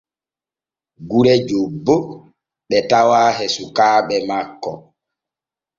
Gure 1.09 1.33
jobbo 1.47 1.95
ɓe 2.67 2.77
tawa 2.89 3.19
e 3.43 3.45
sukaaɓe 3.55 4.15
makko. 4.27 4.71